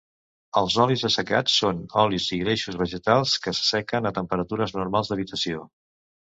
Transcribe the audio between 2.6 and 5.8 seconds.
vegetals que assequen a temperatures normals d'habitació.